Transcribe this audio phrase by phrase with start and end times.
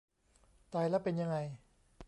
[0.73, 1.37] ตายแล้วเป็นยังไง?